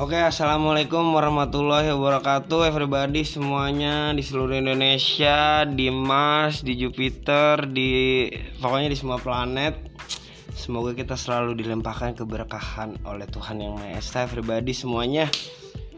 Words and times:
Oke, 0.00 0.16
assalamualaikum 0.16 1.12
warahmatullahi 1.12 1.92
wabarakatuh, 1.92 2.72
everybody 2.72 3.20
semuanya 3.20 4.16
di 4.16 4.24
seluruh 4.24 4.56
Indonesia, 4.56 5.68
di 5.68 5.92
Mars, 5.92 6.64
di 6.64 6.72
Jupiter, 6.72 7.68
di 7.68 8.24
pokoknya 8.64 8.88
di 8.88 8.96
semua 8.96 9.20
planet. 9.20 9.76
Semoga 10.56 10.96
kita 10.96 11.20
selalu 11.20 11.52
dilimpahkan 11.52 12.16
keberkahan 12.16 12.96
oleh 13.04 13.28
Tuhan 13.28 13.60
yang 13.60 13.76
Maha 13.76 14.00
Esa, 14.00 14.24
everybody 14.24 14.72
semuanya. 14.72 15.28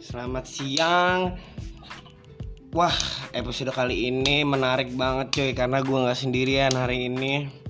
Selamat 0.03 0.51
siang. 0.51 1.39
Wah, 2.75 2.99
episode 3.31 3.71
kali 3.71 4.11
ini 4.11 4.43
menarik 4.43 4.99
banget 4.99 5.31
cuy 5.31 5.51
karena 5.55 5.79
gua 5.79 6.11
nggak 6.11 6.19
sendirian 6.19 6.75
hari 6.75 7.07
ini. 7.07 7.62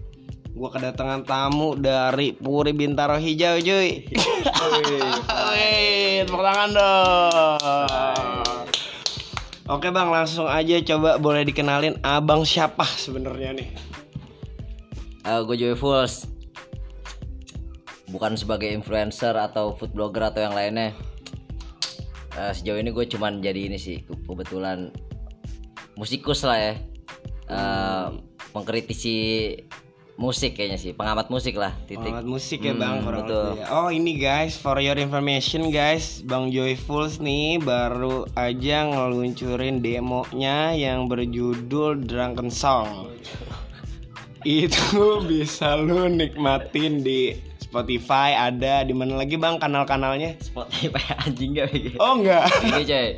Gua 0.52 0.68
kedatangan 0.68 1.24
tamu 1.24 1.74
dari 1.74 2.30
Puri 2.32 2.70
Bintaro 2.70 3.16
Hijau 3.16 3.56
cuy. 3.58 4.04
Wih, 4.04 6.22
tepuk 6.22 6.38
tangan 6.38 6.68
dong. 6.70 8.30
Oke 9.64 9.88
bang, 9.88 10.08
langsung 10.10 10.44
aja 10.44 10.76
coba 10.84 11.16
boleh 11.16 11.42
dikenalin 11.42 11.96
abang 12.02 12.42
siapa 12.42 12.84
sebenarnya 12.84 13.54
nih? 13.54 13.68
gue 15.22 15.54
Joy 15.54 15.72
Fools 15.72 16.26
bukan 18.10 18.34
sebagai 18.34 18.68
influencer 18.68 19.32
atau 19.32 19.72
food 19.72 19.94
blogger 19.94 20.26
atau 20.26 20.42
yang 20.42 20.52
lainnya 20.52 20.90
Eh, 22.32 22.50
sejauh 22.50 22.74
ini 22.74 22.90
gue 22.90 23.06
cuman 23.06 23.38
jadi 23.38 23.68
ini 23.68 23.76
sih 23.76 24.02
ke- 24.02 24.18
kebetulan 24.18 24.90
musikus 25.94 26.42
lah 26.42 26.58
ya 26.58 26.74
Eh, 27.46 28.06
mengkritisi 28.50 29.14
musik 30.22 30.54
kayaknya 30.54 30.78
sih 30.78 30.92
pengamat 30.92 31.26
musik 31.26 31.54
lah 31.54 31.74
titik 31.82 32.06
Pengamat 32.06 32.22
musik 32.24 32.62
ya 32.62 32.72
bang 32.72 32.94
Hmm, 32.94 33.04
kurang 33.04 33.26
betul. 33.26 33.46
lebih. 33.52 33.66
Oh 33.68 33.88
ini 33.88 34.12
guys, 34.14 34.54
for 34.54 34.78
your 34.78 34.94
information 34.94 35.68
guys, 35.68 36.22
Bang 36.22 36.48
Joyfuls 36.48 37.18
nih 37.18 37.58
baru 37.58 38.30
aja 38.32 38.86
ngeluncurin 38.86 39.82
demonya 39.82 40.70
yang 40.72 41.04
berjudul 41.04 42.00
Drunken 42.00 42.48
Song. 42.48 43.10
Itu 44.42 44.94
bisa 45.28 45.74
lu 45.74 46.06
nikmatin 46.06 47.00
di 47.00 47.34
Spotify 47.58 48.34
ada 48.36 48.82
di 48.82 48.92
mana 48.92 49.16
lagi 49.16 49.34
bang 49.34 49.56
kanal-kanalnya? 49.56 50.38
Spotify 50.38 51.02
anjing 51.24 51.52
gak 51.52 51.70
begitu 51.70 51.96
Oh 51.96 52.16
enggak. 52.16 52.46
ini 52.62 52.82
coy 52.84 53.08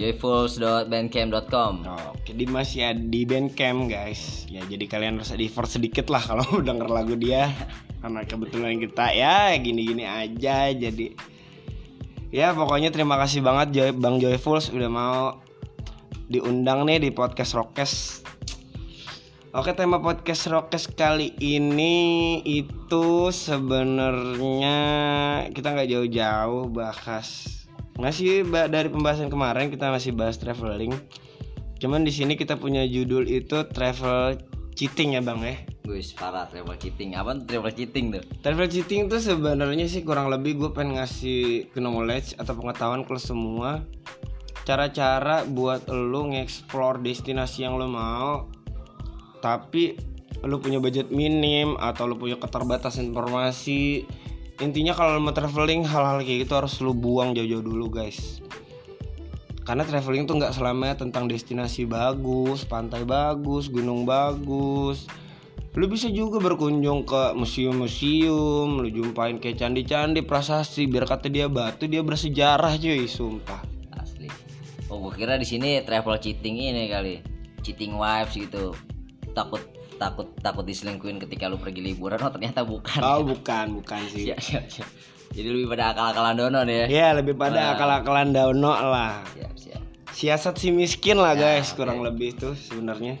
joyfuls.bandcamp.com 0.00 1.84
Oke, 2.16 2.32
di 2.32 2.48
masih 2.48 2.88
ada 2.88 2.96
di 2.96 3.28
Bandcamp 3.28 3.92
guys. 3.92 4.48
Ya 4.48 4.64
jadi 4.64 4.88
kalian 4.88 5.20
harus 5.20 5.36
effort 5.36 5.68
sedikit 5.68 6.08
lah 6.08 6.24
kalau 6.24 6.48
denger 6.66 6.88
lagu 6.88 7.20
dia. 7.20 7.52
Karena 8.00 8.24
kebetulan 8.24 8.80
kita 8.80 9.12
ya 9.12 9.52
gini-gini 9.60 10.08
aja 10.08 10.72
jadi 10.72 11.12
ya 12.32 12.56
pokoknya 12.56 12.88
terima 12.88 13.20
kasih 13.20 13.44
banget 13.44 13.76
Joy, 13.76 13.90
Bang 13.92 14.16
Joyfuls 14.16 14.72
udah 14.72 14.88
mau 14.88 15.36
diundang 16.32 16.88
nih 16.88 17.04
di 17.04 17.10
podcast 17.12 17.52
Rockes. 17.52 18.24
Oke 19.52 19.76
tema 19.76 20.00
podcast 20.00 20.48
Rockes 20.48 20.88
kali 20.96 21.36
ini 21.44 22.40
itu 22.48 23.28
sebenarnya 23.28 24.78
kita 25.52 25.76
nggak 25.76 25.90
jauh-jauh 25.92 26.72
bahas 26.72 27.59
masih 28.00 28.48
dari 28.48 28.88
pembahasan 28.88 29.28
kemarin 29.28 29.68
kita 29.68 29.92
masih 29.92 30.16
bahas 30.16 30.40
traveling. 30.40 30.96
Cuman 31.80 32.04
di 32.04 32.12
sini 32.12 32.34
kita 32.34 32.56
punya 32.56 32.84
judul 32.88 33.28
itu 33.28 33.68
travel 33.68 34.40
cheating 34.72 35.16
ya 35.16 35.22
bang 35.22 35.40
ya. 35.44 35.54
Guys, 35.84 36.16
parah 36.16 36.48
travel 36.48 36.76
cheating. 36.80 37.14
Apa 37.14 37.36
tuh 37.40 37.46
travel 37.46 37.72
cheating 37.76 38.16
tuh? 38.16 38.24
Travel 38.40 38.68
cheating 38.68 39.12
tuh 39.12 39.20
sebenarnya 39.20 39.86
sih 39.86 40.00
kurang 40.00 40.32
lebih 40.32 40.56
gue 40.56 40.70
pengen 40.72 40.96
ngasih 41.00 41.72
knowledge 41.76 42.36
atau 42.40 42.56
pengetahuan 42.56 43.04
ke 43.04 43.12
semua 43.20 43.84
cara-cara 44.70 45.42
buat 45.48 45.88
lo 45.90 46.30
nge-explore 46.30 47.00
destinasi 47.00 47.64
yang 47.66 47.80
lo 47.80 47.88
mau 47.88 48.46
tapi 49.40 49.96
lo 50.44 50.60
punya 50.60 50.78
budget 50.78 51.08
minim 51.10 51.74
atau 51.80 52.06
lo 52.06 52.14
punya 52.14 52.38
keterbatasan 52.38 53.10
informasi 53.12 54.04
intinya 54.60 54.92
kalau 54.92 55.16
mau 55.18 55.32
traveling 55.32 55.88
hal-hal 55.88 56.20
kayak 56.20 56.44
gitu 56.44 56.52
harus 56.52 56.76
lo 56.84 56.92
buang 56.92 57.32
jauh-jauh 57.32 57.64
dulu 57.64 57.88
guys 57.88 58.40
karena 59.70 59.86
traveling 59.86 60.26
tuh 60.26 60.34
nggak 60.40 60.56
selamanya 60.56 60.98
tentang 60.98 61.30
destinasi 61.30 61.86
bagus, 61.86 62.66
pantai 62.66 63.06
bagus, 63.06 63.70
gunung 63.70 64.02
bagus. 64.02 65.06
Lu 65.78 65.86
bisa 65.86 66.10
juga 66.10 66.42
berkunjung 66.42 67.06
ke 67.06 67.38
museum-museum, 67.38 68.82
lu 68.82 68.90
jumpain 68.90 69.38
kayak 69.38 69.62
candi-candi 69.62 70.26
prasasti, 70.26 70.90
biar 70.90 71.06
kata 71.06 71.30
dia 71.30 71.46
batu 71.46 71.86
dia 71.86 72.02
bersejarah 72.02 72.74
cuy, 72.82 73.06
sumpah. 73.06 73.62
asli 73.94 74.26
oh 74.90 74.98
gue 75.06 75.22
kira 75.22 75.38
di 75.38 75.46
sini 75.46 75.78
travel 75.86 76.18
cheating 76.18 76.58
ini 76.58 76.90
kali 76.90 77.14
cheating 77.62 77.94
wives 77.94 78.34
gitu 78.34 78.74
takut 79.30 79.62
takut 80.00 80.32
takut 80.40 80.64
diselingkuhin 80.64 81.20
ketika 81.20 81.44
lu 81.44 81.60
pergi 81.60 81.84
liburan 81.84 82.16
oh 82.16 82.32
ternyata 82.32 82.64
bukan 82.64 83.00
Oh 83.04 83.20
bukan, 83.20 83.76
bukan 83.76 84.00
sih. 84.08 84.32
siap, 84.32 84.40
siap, 84.40 84.64
siap. 84.66 84.88
jadi 85.30 85.52
lebih 85.52 85.68
pada 85.68 85.92
akal-akalan 85.92 86.34
dono 86.34 86.60
ya 86.64 86.88
Ya 86.88 87.06
lebih 87.12 87.36
pada 87.36 87.76
akal-akalan 87.76 88.32
dauno 88.32 88.72
lah. 88.72 89.20
siap 89.36 89.52
siap 89.54 89.82
Siasat 90.10 90.56
si 90.56 90.72
miskin 90.72 91.16
lah 91.16 91.32
guys, 91.32 91.70
kurang 91.72 92.02
lebih 92.02 92.34
tuh 92.34 92.52
sebenarnya. 92.52 93.14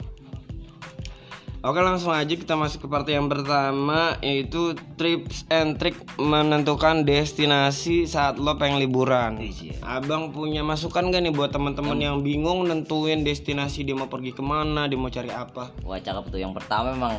Oke 1.60 1.76
langsung 1.76 2.08
aja 2.08 2.32
kita 2.32 2.56
masuk 2.56 2.84
ke 2.84 2.88
part 2.88 3.04
yang 3.04 3.28
pertama 3.28 4.16
yaitu 4.24 4.72
tips 4.96 5.44
and 5.52 5.76
trick 5.76 5.92
menentukan 6.16 7.04
destinasi 7.04 8.08
saat 8.08 8.40
lo 8.40 8.56
pengen 8.56 8.80
liburan. 8.80 9.36
Iya. 9.36 9.76
Abang 9.84 10.32
punya 10.32 10.64
masukan 10.64 11.12
gak 11.12 11.20
nih 11.20 11.28
buat 11.28 11.52
teman-teman 11.52 12.00
yang 12.00 12.24
bingung 12.24 12.64
nentuin 12.64 13.20
destinasi 13.20 13.84
dia 13.84 13.92
mau 13.92 14.08
pergi 14.08 14.32
ke 14.32 14.40
mana, 14.40 14.88
dia 14.88 14.96
mau 14.96 15.12
cari 15.12 15.28
apa? 15.28 15.68
wah 15.84 16.00
cakep 16.00 16.32
tuh 16.32 16.40
yang 16.40 16.56
pertama 16.56 16.96
emang 16.96 17.14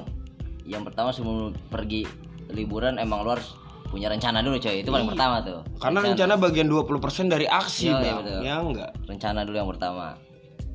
yang 0.66 0.82
pertama 0.82 1.14
sebelum 1.14 1.36
lu 1.38 1.50
pergi 1.70 2.10
liburan 2.50 2.98
emang 2.98 3.22
lu 3.22 3.38
harus 3.38 3.54
punya 3.94 4.10
rencana 4.10 4.42
dulu 4.42 4.58
coy 4.58 4.82
itu 4.82 4.90
paling 4.90 5.06
pertama 5.06 5.44
tuh 5.46 5.62
Karena 5.78 6.00
rencana 6.02 6.34
bagian 6.40 6.66
20% 6.66 7.30
dari 7.30 7.46
aksi 7.46 7.92
Iya, 7.92 7.94
iya, 7.94 8.02
bang, 8.02 8.18
betul. 8.24 8.40
ya 8.42 8.56
enggak? 8.58 8.92
rencana 9.06 9.40
dulu 9.46 9.56
yang 9.62 9.70
pertama 9.70 10.06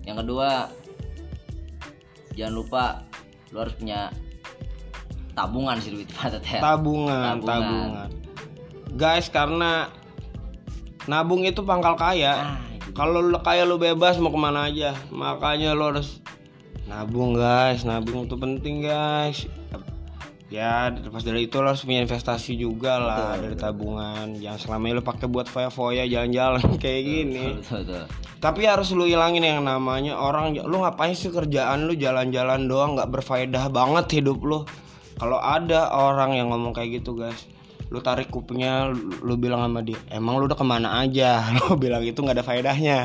yang 0.07 0.17
kedua 0.23 0.49
jangan 2.37 2.55
lupa 2.55 2.85
lu 3.55 3.63
harus 3.63 3.75
punya 3.79 4.11
tabungan 5.37 5.77
sih 5.79 5.93
duit 5.93 6.09
patutnya 6.11 6.59
Tabungan, 6.65 7.39
Tabungan. 7.39 7.47
tabungan. 7.47 8.09
Guys, 8.97 9.29
karena 9.29 9.93
nabung 11.05 11.45
itu 11.45 11.61
pangkal 11.61 11.95
kaya. 12.01 12.57
Ah. 12.57 12.59
Kalau 12.97 13.21
lu 13.21 13.37
kaya 13.45 13.69
lu 13.69 13.77
bebas 13.77 14.17
mau 14.17 14.33
ke 14.33 14.39
mana 14.41 14.73
aja. 14.73 14.97
Makanya 15.13 15.77
lu 15.77 15.93
harus 15.93 16.25
nabung 16.89 17.37
guys, 17.37 17.85
nabung 17.85 18.25
itu 18.25 18.37
penting 18.41 18.81
guys. 18.81 19.45
Ya, 20.47 20.95
terlepas 20.95 21.27
dari 21.27 21.51
itu 21.51 21.59
lo 21.59 21.75
harus 21.75 21.83
punya 21.83 22.07
investasi 22.07 22.55
juga 22.55 23.03
lah 23.03 23.35
dari 23.35 23.59
tabungan. 23.59 24.39
Jangan 24.39 24.59
selamanya 24.63 25.03
lu 25.03 25.05
pakai 25.05 25.27
buat 25.27 25.51
foya-foya 25.51 26.07
jalan-jalan 26.07 26.63
kayak 26.83 27.03
gini. 27.03 27.59
betul, 27.59 27.83
betul. 27.83 28.05
Tapi 28.39 28.61
harus 28.63 28.95
lu 28.95 29.11
ilangin 29.11 29.43
yang 29.43 29.67
namanya 29.67 30.15
orang 30.15 30.55
lu 30.55 30.87
ngapain 30.87 31.19
sih 31.19 31.35
kerjaan 31.35 31.91
lu 31.91 31.99
jalan-jalan 31.99 32.71
doang 32.71 32.95
nggak 32.95 33.11
berfaedah 33.11 33.67
banget 33.75 34.23
hidup 34.23 34.39
lu. 34.47 34.63
Kalau 35.19 35.43
ada 35.43 35.91
orang 35.91 36.39
yang 36.39 36.55
ngomong 36.55 36.77
kayak 36.77 37.03
gitu 37.03 37.19
guys, 37.19 37.49
lu 37.91 37.99
tarik 37.99 38.31
kupingnya, 38.31 38.95
lu, 38.95 39.19
lu 39.27 39.35
bilang 39.35 39.67
sama 39.67 39.83
dia, 39.83 39.99
emang 40.15 40.39
lu 40.39 40.47
udah 40.47 40.55
ke 40.55 40.67
mana 40.67 41.01
aja? 41.03 41.43
Lu 41.59 41.75
bilang 41.75 42.05
itu 42.07 42.21
nggak 42.23 42.39
ada 42.39 42.47
faedahnya. 42.47 42.99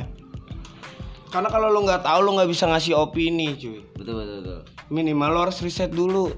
Karena 1.32 1.48
kalau 1.48 1.72
lu 1.72 1.88
nggak 1.88 2.04
tahu 2.04 2.20
lu 2.28 2.36
nggak 2.36 2.52
bisa 2.52 2.68
ngasih 2.68 3.00
opini 3.00 3.56
cuy. 3.56 3.80
betul 3.96 4.20
betul 4.20 4.36
betul 4.44 4.60
Minimal 4.92 5.30
lu 5.32 5.40
harus 5.48 5.58
riset 5.64 5.88
dulu. 5.88 6.36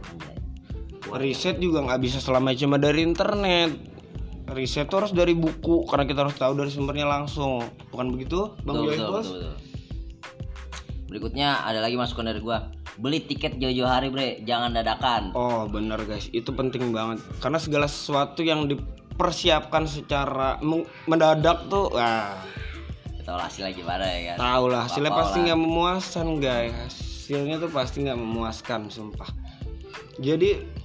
Riset 1.11 1.59
juga 1.59 1.83
nggak 1.83 1.99
bisa 1.99 2.17
selamanya 2.23 2.63
cuma 2.63 2.79
dari 2.79 3.03
internet. 3.03 3.75
Riset 4.53 4.87
tuh 4.87 5.03
harus 5.03 5.13
dari 5.15 5.35
buku 5.35 5.87
karena 5.87 6.07
kita 6.07 6.27
harus 6.27 6.35
tahu 6.37 6.53
dari 6.55 6.71
sumbernya 6.71 7.07
langsung. 7.07 7.63
Bukan 7.91 8.13
begitu, 8.15 8.55
Bang 8.63 8.79
betul, 8.79 8.85
Joy 8.87 8.95
betul, 8.95 9.09
Bos? 9.11 9.27
betul, 9.27 9.39
betul. 9.39 9.55
berikutnya 11.13 11.61
ada 11.61 11.77
lagi 11.77 11.93
masukan 11.93 12.25
dari 12.25 12.41
gua. 12.41 12.73
Beli 12.97 13.21
tiket 13.25 13.57
jauh-jauh 13.57 13.89
hari 13.89 14.09
bre. 14.09 14.41
Jangan 14.45 14.73
dadakan. 14.73 15.33
Oh 15.33 15.65
bener 15.69 16.01
guys, 16.05 16.29
itu 16.33 16.49
penting 16.53 16.93
banget. 16.93 17.21
Karena 17.41 17.57
segala 17.61 17.85
sesuatu 17.85 18.41
yang 18.41 18.65
dipersiapkan 18.69 19.85
secara 19.85 20.57
mendadak 21.05 21.69
tuh 21.69 21.93
Wah, 21.93 22.37
tahu 23.23 23.39
hasilnya 23.39 23.71
gimana 23.73 24.05
ya 24.05 24.19
kan? 24.33 24.37
Tau 24.37 24.65
lah 24.67 24.81
hasilnya 24.85 25.09
Apa-apa 25.09 25.23
pasti 25.25 25.37
nggak 25.47 25.59
memuaskan 25.59 26.27
guys. 26.37 26.73
Hasilnya 26.75 27.55
tuh 27.57 27.71
pasti 27.71 27.97
nggak 28.03 28.19
memuaskan, 28.19 28.79
sumpah. 28.91 29.29
Jadi 30.19 30.82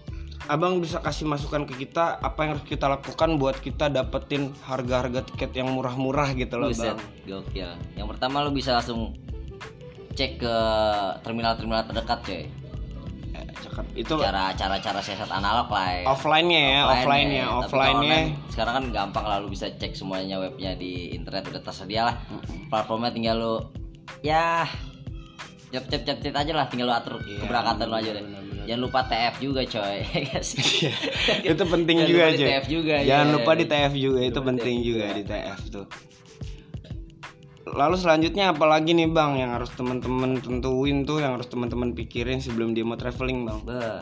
abang 0.49 0.81
bisa 0.81 0.99
kasih 1.05 1.29
masukan 1.29 1.69
ke 1.69 1.85
kita 1.87 2.17
Apa 2.19 2.49
yang 2.49 2.51
harus 2.57 2.65
kita 2.65 2.89
lakukan 2.89 3.37
buat 3.37 3.61
kita 3.61 3.93
dapetin 3.93 4.57
harga-harga 4.65 5.23
tiket 5.29 5.53
yang 5.53 5.69
murah-murah 5.71 6.33
gitu 6.35 6.57
loh 6.57 6.73
Buset, 6.73 6.97
bang 6.97 7.01
gokil. 7.29 7.71
Yang 7.95 8.09
pertama 8.17 8.43
lu 8.43 8.51
bisa 8.57 8.73
langsung 8.81 9.13
cek 10.17 10.43
ke 10.43 10.57
terminal-terminal 11.23 11.87
terdekat 11.87 12.21
coy. 12.27 12.45
cakep 13.59 13.87
itu 13.95 14.15
cara 14.19 14.51
cara 14.55 14.77
cara 14.83 14.99
siasat 15.03 15.31
analog 15.31 15.71
lah 15.71 15.87
ya. 15.95 16.03
offline-nya 16.11 16.63
ya 16.63 16.83
offline-nya 16.91 17.45
offline-nya 17.59 18.19
online, 18.19 18.51
sekarang 18.51 18.75
kan 18.75 18.85
gampang 18.91 19.27
lalu 19.27 19.55
bisa 19.55 19.67
cek 19.71 19.95
semuanya 19.95 20.39
webnya 20.43 20.75
di 20.79 21.15
internet 21.15 21.51
udah 21.51 21.63
tersedia 21.63 22.03
lah 22.07 22.17
platformnya 22.71 23.11
tinggal 23.15 23.35
lu 23.39 23.55
ya 24.23 24.67
cep 25.71 25.87
cep 25.91 26.19
cep 26.19 26.35
aja 26.35 26.53
lah 26.55 26.67
tinggal 26.71 26.91
lu 26.91 26.95
atur 26.95 27.19
Iya, 27.23 27.47
keberangkatan 27.47 27.87
lu 27.87 27.97
aja 27.99 28.11
deh 28.15 28.23
bener-bener. 28.27 28.38
Jangan 28.69 28.83
lupa 28.85 29.01
TF 29.09 29.35
juga 29.41 29.61
coy. 29.65 29.99
Ya 30.29 30.41
sih? 30.45 30.93
itu 31.41 31.63
penting 31.65 31.97
Jangan 32.05 32.11
juga 32.13 32.21
lupa 32.21 32.29
di 32.29 32.37
cuy. 32.37 32.49
TF 32.53 32.65
juga, 32.69 32.95
jangan 33.01 33.27
iya, 33.27 33.35
lupa 33.41 33.53
iya. 33.53 33.59
di 33.59 33.65
TF 33.65 33.93
juga 33.97 34.21
itu 34.21 34.39
Lupa 34.39 34.49
penting 34.53 34.77
TF 34.77 34.85
juga 34.85 35.05
di 35.17 35.23
TF 35.25 35.61
tuh. 35.73 35.87
Lalu 37.69 37.97
selanjutnya 38.01 38.45
apa 38.53 38.65
lagi 38.65 38.97
nih 38.97 39.09
bang 39.13 39.33
yang 39.45 39.51
harus 39.57 39.69
teman-teman 39.77 40.41
tentuin 40.41 41.05
tuh 41.05 41.21
yang 41.21 41.37
harus 41.37 41.49
teman-teman 41.49 41.93
pikirin 41.93 42.41
sebelum 42.41 42.73
dia 42.73 42.85
mau 42.85 42.97
traveling 42.97 43.45
bang? 43.49 43.59
Beh. 43.65 44.01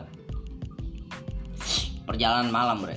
perjalanan 2.07 2.47
malam 2.47 2.79
bre. 2.79 2.95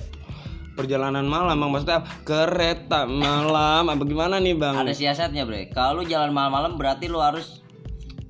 Perjalanan 0.79 1.27
malam 1.27 1.59
bang. 1.59 1.69
Maksudnya 1.75 1.99
kereta 2.23 3.03
malam. 3.03 3.91
Apa 3.91 4.03
gimana 4.07 4.39
nih 4.39 4.55
bang? 4.55 4.79
Ada 4.79 4.95
siasatnya 4.95 5.43
bre. 5.43 5.67
Kalau 5.71 6.07
jalan 6.07 6.31
malam-malam 6.31 6.79
berarti 6.79 7.11
lu 7.11 7.19
harus 7.19 7.60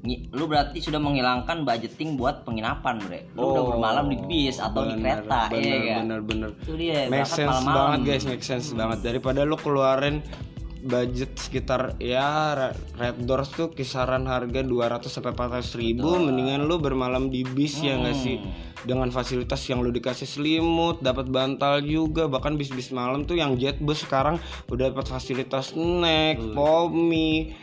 lu 0.04 0.46
berarti 0.46 0.82
sudah 0.82 0.98
menghilangkan 0.98 1.62
budgeting 1.62 2.18
buat 2.18 2.42
penginapan 2.42 2.98
bre. 3.00 3.30
Lu 3.34 3.54
udah 3.54 3.62
Oh, 3.62 3.68
bermalam 3.70 4.10
di 4.10 4.18
bis 4.20 4.58
atau 4.58 4.82
di 4.84 4.98
bener, 4.98 5.22
kereta 5.22 5.40
bener, 5.48 5.62
iya. 5.62 5.78
kan? 5.78 6.00
bener 6.02 6.20
bener 6.22 6.50
itu 6.58 6.74
dia 6.74 6.98
make 7.06 7.30
sense 7.30 7.46
malam-malam. 7.62 7.76
banget 7.78 8.00
guys 8.04 8.24
make 8.26 8.42
sense 8.42 8.68
banget. 8.72 9.00
Daripada 9.02 9.46
lu 9.46 9.54
keluarin 9.56 10.26
budget 10.82 11.38
sekitar 11.38 11.94
ya 12.02 12.58
Re- 12.58 12.74
Red 12.98 13.22
Doors 13.22 13.54
tuh 13.54 13.70
kisaran 13.70 14.26
harga 14.26 14.66
200 14.66 15.06
sampai 15.06 15.30
400 15.30 15.78
ribu 15.78 16.18
mendingan 16.18 16.66
lu 16.66 16.82
bermalam 16.82 17.30
di 17.30 17.46
bis 17.46 17.78
ya 17.78 17.94
nggak 17.96 18.18
sih? 18.18 18.42
Dengan 18.82 19.14
fasilitas 19.14 19.62
yang 19.70 19.86
lu 19.86 19.94
dikasih 19.94 20.26
selimut 20.26 20.98
dapat 21.00 21.30
bantal 21.30 21.86
juga 21.86 22.26
bahkan 22.26 22.58
bis-bis 22.58 22.90
malam 22.90 23.30
tuh 23.30 23.38
yang 23.38 23.54
jet 23.54 23.78
bus 23.78 24.02
sekarang 24.02 24.42
udah 24.66 24.90
dapat 24.90 25.06
fasilitas 25.06 25.70
snack 25.70 26.42
pomi 26.58 27.54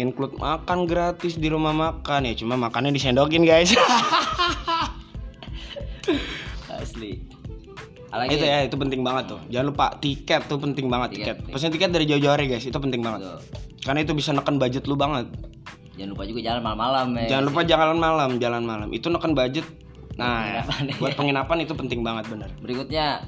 include 0.00 0.36
makan 0.40 0.88
gratis 0.88 1.36
di 1.36 1.48
rumah 1.52 1.72
makan. 1.74 2.28
Ya 2.28 2.34
cuma 2.36 2.56
makannya 2.56 2.92
disendokin 2.94 3.44
guys. 3.44 3.72
Asli. 6.72 7.22
Apalagi 8.12 8.36
itu 8.36 8.44
ya? 8.44 8.68
itu 8.68 8.76
penting 8.76 9.00
banget 9.00 9.24
tuh. 9.32 9.40
Jangan 9.48 9.66
lupa 9.72 9.86
tiket 9.96 10.44
tuh 10.44 10.60
penting 10.60 10.92
banget 10.92 11.16
tiket, 11.16 11.36
Tiket, 11.40 11.52
pesen 11.56 11.72
tiket 11.72 11.90
dari 11.96 12.04
jauh-jauh 12.04 12.32
hari 12.36 12.44
guys. 12.44 12.64
Itu 12.68 12.76
penting 12.76 13.00
banget. 13.00 13.24
Tuh. 13.24 13.40
karena 13.82 14.06
itu 14.06 14.14
bisa 14.14 14.30
neken 14.30 14.62
budget 14.62 14.86
lu 14.86 14.94
banget. 14.94 15.26
Jangan 15.98 16.10
lupa 16.14 16.22
juga 16.28 16.40
jalan 16.44 16.60
malam-malam 16.62 17.06
ya. 17.18 17.26
Jangan 17.34 17.44
lupa 17.48 17.60
jalan 17.66 17.96
malam 17.98 18.30
jalan 18.38 18.62
malam. 18.62 18.88
Itu 18.92 19.08
neken 19.08 19.32
budget. 19.32 19.66
Nah 20.20 20.44
Penginapan 20.44 20.82
ya. 20.84 20.94
buat 21.00 21.12
penginapan 21.16 21.56
itu 21.64 21.72
penting 21.72 22.00
banget 22.04 22.24
bener. 22.28 22.50
Berikutnya 22.60 23.26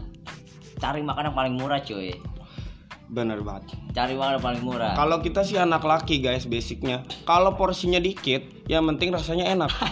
cari 0.78 1.00
makan 1.00 1.32
yang 1.32 1.36
paling 1.36 1.54
murah 1.56 1.80
cuy 1.80 2.12
bener 3.08 3.40
banget. 3.44 3.76
Cari 3.92 4.16
yang 4.16 4.40
paling 4.40 4.62
murah. 4.64 4.96
Kalau 4.96 5.20
kita 5.20 5.44
sih 5.44 5.60
anak 5.60 5.84
laki 5.84 6.24
guys 6.24 6.48
basicnya. 6.48 7.04
Kalau 7.28 7.54
porsinya 7.54 8.00
dikit 8.00 8.42
yang 8.66 8.84
penting 8.88 9.12
rasanya 9.12 9.52
enak. 9.52 9.70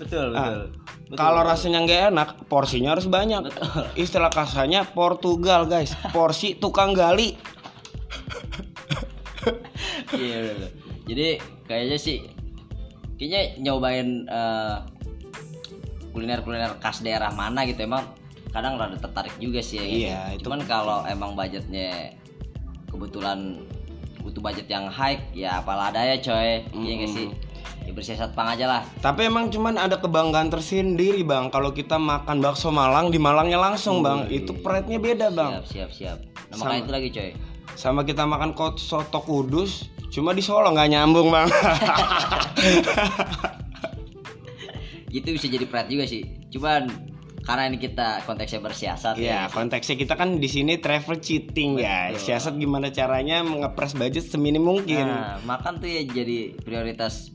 Betul 0.00 0.32
Ah, 0.36 0.48
betul. 0.48 0.62
Betul, 1.10 1.16
kalau 1.18 1.40
rasanya 1.42 1.78
nggak 1.82 2.02
enak 2.12 2.28
porsinya 2.46 2.94
harus 2.94 3.08
banyak. 3.08 3.48
Betul. 3.48 3.84
istilah 3.96 4.30
kasarnya 4.30 4.86
Portugal 4.92 5.66
guys. 5.66 5.96
Porsi 6.12 6.56
tukang 6.56 6.92
gali. 6.92 7.36
Iya 10.10 10.36
betul. 10.42 10.70
Jadi 11.10 11.28
kayaknya 11.64 11.98
sih 11.98 12.18
kayaknya 13.16 13.42
nyobain 13.62 14.08
eh, 14.28 14.76
kuliner-kuliner 16.12 16.78
khas 16.82 17.00
daerah 17.00 17.30
mana 17.32 17.62
gitu 17.64 17.86
emang 17.86 18.04
kadang 18.50 18.74
rada 18.76 18.98
tertarik 18.98 19.34
juga 19.38 19.62
sih 19.62 19.78
ya. 19.78 19.86
Iya, 19.86 20.20
itu 20.34 20.44
Cuman 20.46 20.66
kalau 20.66 21.06
emang 21.06 21.38
budgetnya 21.38 22.14
kebetulan 22.90 23.62
butuh 24.20 24.42
budget 24.42 24.68
yang 24.68 24.90
high 24.90 25.16
ya 25.32 25.62
apalah 25.62 25.88
ada 25.94 26.02
ya 26.04 26.18
coy. 26.20 26.66
Iya 26.74 26.92
nggak 27.00 27.10
sih? 27.10 27.28
Ya 27.86 27.92
bersiasat 27.96 28.36
pang 28.36 28.50
aja 28.50 28.66
lah. 28.68 28.82
Tapi 29.00 29.30
emang 29.30 29.48
cuman 29.48 29.78
ada 29.80 29.96
kebanggaan 29.96 30.50
tersendiri 30.52 31.24
bang 31.24 31.48
kalau 31.48 31.72
kita 31.72 31.96
makan 31.96 32.42
bakso 32.42 32.68
Malang 32.68 33.08
di 33.08 33.16
Malangnya 33.16 33.56
langsung 33.56 34.02
bang 34.04 34.28
itu 34.28 34.52
pride-nya 34.60 35.00
beda 35.00 35.26
bang 35.32 35.62
Siap 35.64 35.66
siap 35.66 35.90
siap. 35.90 36.18
Nah, 36.52 36.56
Sama. 36.58 36.76
itu 36.76 36.90
lagi 36.92 37.08
coy. 37.10 37.30
sama 37.78 38.02
kita 38.02 38.26
makan 38.26 38.52
kot 38.52 38.76
soto 38.76 39.22
kudus 39.22 39.88
cuma 40.10 40.34
di 40.34 40.42
Solo 40.42 40.68
nggak 40.74 40.90
nyambung 40.90 41.30
bang 41.30 41.48
Itu 45.10 45.34
bisa 45.34 45.46
jadi 45.50 45.66
pride 45.66 45.90
juga 45.90 46.04
sih. 46.06 46.22
Cuman 46.54 47.09
karena 47.40 47.72
ini 47.72 47.80
kita 47.80 48.20
konteksnya 48.28 48.60
bersiasat 48.60 49.14
ya 49.16 49.48
konteksnya 49.48 49.96
kita 49.96 50.14
kan 50.14 50.36
di 50.36 50.48
sini 50.48 50.76
travel 50.76 51.18
cheating 51.18 51.80
guys 51.80 52.20
siasat 52.20 52.60
gimana 52.60 52.92
caranya 52.92 53.40
ngepres 53.40 53.96
budget 53.96 54.28
seminim 54.28 54.60
mungkin 54.62 55.08
Nah, 55.08 55.40
makan 55.48 55.80
tuh 55.80 55.88
ya 55.88 56.04
jadi 56.04 56.54
prioritas 56.60 57.32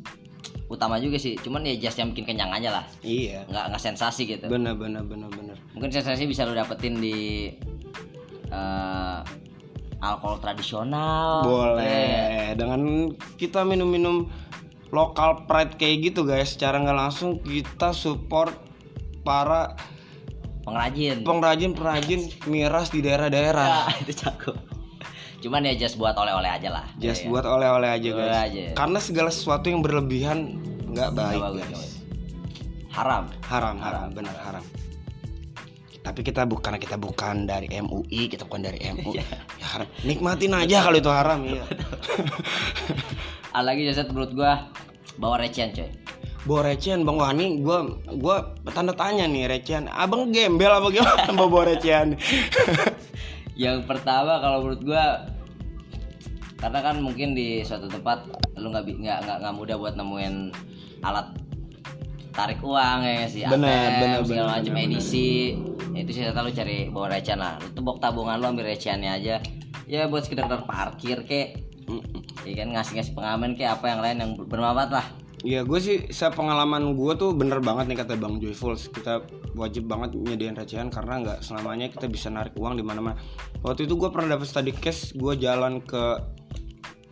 utama 0.65 0.97
juga 0.97 1.21
sih. 1.21 1.37
Cuman 1.37 1.61
ya 1.61 1.77
just 1.77 1.97
yang 2.01 2.09
bikin 2.09 2.25
kenyang 2.25 2.49
aja 2.49 2.81
lah. 2.81 2.85
iya 3.05 3.45
Nggak 3.45 3.65
nggak 3.73 3.81
sensasi 3.81 4.25
gitu. 4.25 4.45
bener 4.49 4.73
bener 4.73 5.05
bener 5.05 5.29
bener 5.29 5.57
Mungkin 5.77 5.89
sensasi 5.93 6.25
bisa 6.25 6.45
lo 6.45 6.57
dapetin 6.57 6.97
di 6.97 7.49
eh, 8.49 9.19
alkohol 10.01 10.41
tradisional. 10.41 11.45
Boleh 11.45 12.53
dengan 12.57 13.13
kita 13.37 13.61
minum-minum 13.65 14.29
lokal 14.93 15.45
pride 15.49 15.75
kayak 15.75 16.13
gitu 16.13 16.23
guys 16.23 16.53
secara 16.55 16.79
nggak 16.79 16.97
langsung 16.97 17.41
kita 17.41 17.91
support 17.91 18.53
para 19.25 19.73
Pengrajin. 20.65 21.21
pengrajin-pengrajin 21.21 22.21
miras 22.45 22.89
di 22.89 22.99
daerah-daerah. 22.99 23.85
Ah, 23.85 23.93
itu 24.01 24.11
cakep. 24.11 24.55
Cuman 25.39 25.61
ya 25.61 25.77
just 25.77 25.95
buat 25.95 26.17
oleh-oleh 26.17 26.49
aja 26.49 26.73
lah. 26.73 26.85
Just 26.97 27.21
Ya, 27.21 27.29
buat 27.29 27.45
oleh-oleh 27.45 27.85
aja 27.87 28.09
Oleh 28.09 28.25
guys. 28.25 28.49
aja. 28.49 28.63
Karena 28.73 28.97
segala 28.97 29.29
sesuatu 29.29 29.69
yang 29.69 29.85
berlebihan 29.85 30.57
nggak 30.89 31.13
baik 31.13 31.37
bagus, 31.39 31.61
guys. 31.61 31.69
bagus. 31.69 31.91
Haram. 32.89 33.23
Haram, 33.45 33.75
haram, 33.77 34.07
benar 34.09 34.33
haram. 34.41 34.65
Tapi 36.01 36.21
kita 36.21 36.45
bukan 36.45 36.77
kita 36.77 36.97
bukan 36.97 37.45
dari 37.45 37.65
MUI, 37.67 38.25
kita 38.25 38.45
bukan 38.45 38.61
dari 38.63 38.81
MU. 38.89 39.13
Iya. 39.13 39.25
ya 39.61 39.65
haram. 39.69 39.87
Nikmatin 40.01 40.53
aja 40.55 40.77
kalau 40.81 40.97
itu 40.97 41.11
haram 41.13 41.39
ya. 41.51 41.65
Ah, 43.51 43.61
lagi 43.61 43.85
jasad 43.85 44.09
menurut 44.09 44.33
gua 44.33 44.69
bawa 45.15 45.39
recehan 45.39 45.71
coy. 45.71 45.89
Bawa 46.45 46.61
recehan 46.69 47.01
Bang 47.01 47.17
Wani, 47.17 47.65
gua 47.65 47.89
gua 48.21 48.53
tanda 48.69 48.93
tanya 48.93 49.25
nih 49.25 49.49
recehan. 49.49 49.89
Abang 49.89 50.29
gembel 50.29 50.69
apa 50.69 50.93
gimana 50.93 51.33
bawa 51.33 51.49
bawa 51.49 51.63
recehan? 51.73 52.13
Yang 53.57 53.89
pertama 53.89 54.37
kalau 54.37 54.61
menurut 54.61 54.81
gua 54.85 55.25
karena 56.61 56.79
kan 56.85 57.01
mungkin 57.01 57.33
di 57.33 57.65
suatu 57.65 57.89
tempat 57.89 58.29
lu 58.61 58.69
nggak 58.69 58.85
nggak 58.85 59.37
nggak 59.41 59.53
mudah 59.57 59.75
buat 59.75 59.97
nemuin 59.97 60.53
alat 61.03 61.33
tarik 62.31 62.63
uang 62.63 62.99
ya 63.03 63.25
sih 63.25 63.43
Bener, 63.47 63.69
ATM, 63.69 64.01
bener, 64.01 64.19
segala 64.23 64.47
bener, 64.47 64.57
macam 64.61 64.73
bener, 64.77 64.85
edisi. 64.85 65.29
Ya, 65.95 65.99
itu 66.03 66.11
sih 66.13 66.21
lu 66.29 66.51
cari 66.53 66.77
bawa 66.93 67.07
recehan 67.09 67.39
lah. 67.41 67.57
Lu 67.73 67.81
bawa 67.81 67.97
tabungan 67.97 68.37
lu 68.37 68.45
ambil 68.53 68.69
recehannya 68.69 69.17
aja. 69.17 69.41
Ya 69.89 70.05
buat 70.05 70.29
sekedar 70.29 70.45
parkir 70.69 71.25
kek. 71.25 71.65
Ya 72.45 72.53
kan 72.53 72.69
ngasih 72.69 73.01
ngasih 73.01 73.13
pengamen 73.17 73.57
kek 73.57 73.65
apa 73.65 73.85
yang 73.89 73.99
lain 74.05 74.17
yang 74.21 74.31
ber- 74.37 74.45
bermanfaat 74.45 74.91
lah 74.93 75.24
Iya 75.45 75.61
gue 75.61 75.77
sih 75.77 76.09
sepengalaman 76.09 76.97
gue 76.97 77.13
tuh 77.21 77.37
bener 77.37 77.61
banget 77.61 77.85
nih 77.93 78.01
kata 78.01 78.17
Bang 78.17 78.41
Joyful 78.41 78.73
kita 78.81 79.21
wajib 79.53 79.85
banget 79.85 80.17
nyediain 80.17 80.57
recehan 80.57 80.89
karena 80.89 81.21
nggak 81.21 81.39
selamanya 81.45 81.85
kita 81.93 82.09
bisa 82.09 82.33
narik 82.33 82.57
uang 82.57 82.81
di 82.81 82.83
mana-mana. 82.83 83.13
Waktu 83.61 83.85
itu 83.85 83.93
gue 83.93 84.09
pernah 84.09 84.33
dapet 84.33 84.49
study 84.49 84.73
cash 84.73 85.13
gue 85.13 85.37
jalan 85.37 85.85
ke 85.85 86.17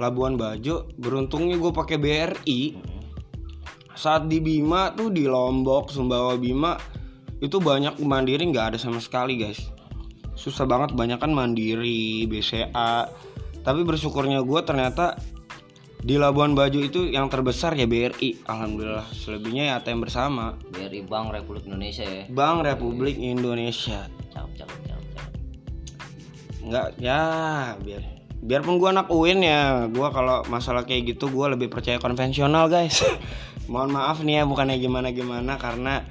Labuan 0.01 0.33
Bajo 0.33 0.89
beruntungnya 0.97 1.61
gue 1.61 1.69
pakai 1.69 2.01
BRI 2.01 2.61
saat 3.93 4.25
di 4.25 4.41
Bima 4.41 4.89
tuh 4.97 5.13
di 5.13 5.29
Lombok 5.29 5.93
Sumbawa 5.93 6.33
Bima 6.33 6.73
itu 7.37 7.61
banyak 7.61 8.01
mandiri 8.01 8.49
nggak 8.49 8.73
ada 8.73 8.77
sama 8.81 8.97
sekali 8.97 9.37
guys. 9.37 9.61
Susah 10.33 10.65
banget 10.65 10.97
banyak 10.97 11.21
kan 11.21 11.29
mandiri 11.29 12.25
BCA 12.25 13.05
tapi 13.61 13.85
bersyukurnya 13.85 14.41
gue 14.41 14.59
ternyata 14.65 15.21
di 16.03 16.19
Labuan 16.19 16.51
Bajo 16.51 16.83
itu 16.83 17.07
yang 17.07 17.31
terbesar 17.31 17.79
ya 17.79 17.87
BRI 17.87 18.43
alhamdulillah. 18.43 19.07
Selebihnya 19.15 19.71
ya 19.71 19.73
ATM 19.79 20.03
bersama. 20.03 20.59
BRI 20.69 21.07
Bank 21.07 21.31
Republik 21.31 21.63
Indonesia 21.63 22.03
ya. 22.03 22.23
Bank 22.27 22.67
Republik 22.67 23.15
Indonesia. 23.15 24.11
Cakep 24.35 24.51
cakep 24.59 24.79
cakep 24.83 25.07
cakep 25.15 25.31
nggak 26.63 26.95
ya 26.95 27.19
biar 27.83 28.03
biarpun 28.39 28.79
gua 28.79 28.95
anak 28.95 29.11
UIN 29.11 29.43
ya 29.43 29.91
gua 29.91 30.15
kalau 30.15 30.47
masalah 30.47 30.87
kayak 30.87 31.15
gitu 31.15 31.27
gua 31.27 31.51
lebih 31.51 31.71
percaya 31.71 31.99
konvensional 31.99 32.67
guys. 32.67 33.03
Mohon 33.71 33.95
maaf 33.95 34.19
nih 34.23 34.39
ya 34.39 34.43
bukannya 34.43 34.75
gimana 34.79 35.15
gimana 35.15 35.55
karena 35.55 36.03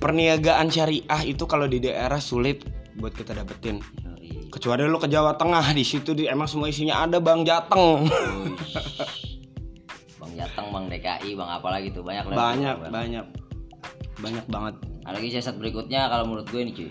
perniagaan 0.00 0.72
syariah 0.72 1.22
itu 1.28 1.44
kalau 1.44 1.68
di 1.68 1.80
daerah 1.84 2.20
sulit 2.20 2.64
buat 2.96 3.12
kita 3.12 3.36
dapetin. 3.36 3.84
Kecuali 4.48 4.84
lu 4.88 4.98
ke 4.98 5.08
Jawa 5.08 5.36
Tengah 5.36 5.72
di 5.72 5.84
situ 5.84 6.16
di, 6.16 6.24
emang 6.28 6.48
semua 6.48 6.68
isinya 6.68 7.04
ada 7.04 7.20
bang 7.20 7.44
jateng. 7.44 8.08
Bang 10.18 10.32
Jateng, 10.34 10.68
Bang 10.74 10.86
DKI, 10.90 11.30
Bang 11.38 11.50
apa 11.50 11.68
lagi 11.70 11.94
tuh? 11.94 12.02
Banyak 12.02 12.34
banyak 12.34 12.76
Bang. 12.82 12.92
banyak. 12.92 13.26
Banyak 14.18 14.44
banget. 14.50 14.74
Ada 15.06 15.14
lagi 15.22 15.28
siasat 15.30 15.56
berikutnya 15.56 16.10
kalau 16.10 16.26
menurut 16.26 16.46
gue 16.50 16.60
ini 16.60 16.72
cuy. 16.74 16.90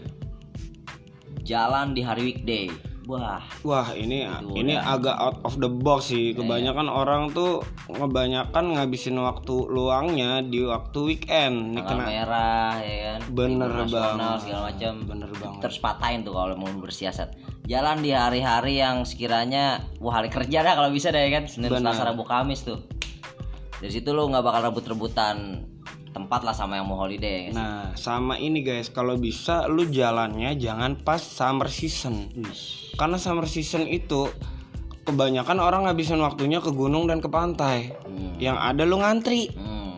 Jalan 1.44 1.92
di 1.92 2.02
hari 2.04 2.34
weekday 2.34 2.72
wah 3.08 3.40
Wah 3.64 3.88
ini 3.92 4.28
Itu 4.28 4.52
ini 4.54 4.76
udah. 4.76 4.94
agak 4.94 5.16
out 5.16 5.38
of 5.42 5.56
the 5.58 5.68
box 5.68 6.12
sih. 6.12 6.32
Kebanyakan 6.32 6.86
orang 6.86 7.32
tuh 7.32 7.64
kebanyakan 7.88 8.76
ngabisin 8.76 9.16
waktu 9.18 9.56
luangnya 9.66 10.44
di 10.44 10.62
waktu 10.62 11.00
weekend. 11.02 11.74
Ini 11.74 11.82
tanggal 11.82 12.04
kena 12.04 12.06
merah 12.06 12.72
ya 12.78 12.96
kan 13.08 13.20
Bener 13.30 13.72
banget. 13.82 14.38
segala 14.44 14.62
macam 14.68 14.94
bener 15.02 15.32
banget. 15.34 15.60
terus 15.60 15.78
patahin 15.80 16.22
tuh 16.22 16.34
kalau 16.34 16.54
mau 16.54 16.70
bersiasat 16.76 17.30
jalan 17.64 18.00
di 18.00 18.12
hari-hari 18.12 18.78
yang 18.78 19.02
sekiranya 19.02 19.80
wah 19.98 20.14
hari 20.14 20.28
kerja 20.28 20.60
dah 20.62 20.74
kalau 20.74 20.88
bisa 20.90 21.08
deh 21.10 21.20
ya 21.22 21.32
kan 21.34 21.48
Senin. 21.48 21.68
Selasa 21.70 22.04
Rabu 22.04 22.24
Kamis 22.24 22.62
tuh 22.62 22.84
dari 23.78 23.94
situ 23.94 24.10
lu 24.10 24.26
nggak 24.26 24.42
bakal 24.42 24.68
rebut-rebutan 24.68 25.64
tempat 26.18 26.42
lah 26.42 26.58
sama 26.58 26.82
yang 26.82 26.90
mau 26.90 26.98
holiday 26.98 27.48
ya? 27.48 27.54
Nah 27.54 27.94
sama 27.94 28.42
ini 28.42 28.66
guys, 28.66 28.90
kalau 28.90 29.14
bisa 29.22 29.70
lu 29.70 29.86
jalannya 29.86 30.58
jangan 30.58 30.98
pas 30.98 31.22
summer 31.22 31.70
season. 31.70 32.34
Karena 32.98 33.22
summer 33.22 33.46
season 33.46 33.86
itu 33.86 34.34
kebanyakan 35.06 35.62
orang 35.62 35.86
ngabisin 35.86 36.18
waktunya 36.18 36.58
ke 36.58 36.74
gunung 36.74 37.06
dan 37.06 37.22
ke 37.22 37.30
pantai. 37.30 37.94
Hmm. 38.02 38.36
Yang 38.42 38.58
ada 38.58 38.84
lu 38.90 38.98
ngantri. 38.98 39.54
Hmm, 39.54 39.96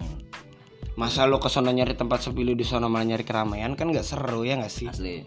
Masa 1.00 1.24
lu 1.24 1.40
ke 1.40 1.48
sana 1.48 1.72
nyari 1.72 1.96
tempat 1.96 2.28
sepi 2.28 2.44
lu 2.44 2.60
di 2.60 2.68
sana 2.68 2.92
malah 2.92 3.08
nyari 3.08 3.24
keramaian 3.24 3.72
kan 3.80 3.88
nggak 3.88 4.04
seru 4.04 4.44
ya 4.44 4.60
nggak 4.60 4.68
sih? 4.68 4.92
asli 4.92 5.24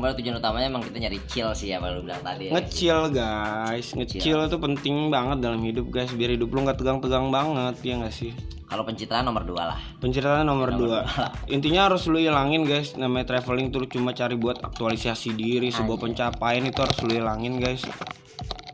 pada 0.00 0.16
tujuan 0.16 0.40
utamanya 0.40 0.66
emang 0.72 0.82
kita 0.82 0.98
nyari 0.98 1.18
chill 1.28 1.50
sih 1.52 1.68
ya 1.70 1.76
kalau 1.78 2.00
lu 2.00 2.02
bilang 2.08 2.24
tadi 2.24 2.48
ya. 2.48 2.52
Ngechill 2.56 3.00
guys, 3.12 3.86
ngechill 3.92 4.40
itu 4.48 4.56
penting 4.56 4.96
banget 5.12 5.38
dalam 5.44 5.60
hidup 5.60 5.86
guys 5.92 6.10
biar 6.16 6.34
hidup 6.34 6.48
lu 6.50 6.64
nggak 6.64 6.80
tegang-tegang 6.80 7.28
banget 7.28 7.76
ya 7.84 7.94
nggak 8.00 8.14
sih? 8.14 8.32
Kalau 8.70 8.86
pencitraan 8.86 9.26
nomor 9.26 9.42
dua 9.42 9.74
lah. 9.74 9.78
Penceritaan 9.98 10.46
nomor 10.46 10.70
dua. 10.70 11.02
Intinya 11.50 11.90
harus 11.90 12.06
lu 12.06 12.22
hilangin 12.22 12.62
guys. 12.62 12.94
Namanya 12.94 13.34
traveling 13.34 13.74
tuh 13.74 13.90
cuma 13.90 14.14
cari 14.14 14.38
buat 14.38 14.62
aktualisasi 14.62 15.34
diri, 15.34 15.74
sebuah 15.74 15.98
pencapaian 15.98 16.62
itu 16.62 16.78
harus 16.78 16.94
lu 17.02 17.18
hilangin 17.18 17.58
guys. 17.58 17.82